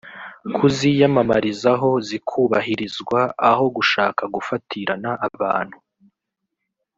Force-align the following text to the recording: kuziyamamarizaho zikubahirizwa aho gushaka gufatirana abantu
kuziyamamarizaho 0.55 1.89
zikubahirizwa 2.07 3.19
aho 3.49 3.65
gushaka 3.75 4.23
gufatirana 4.35 5.11
abantu 5.27 5.77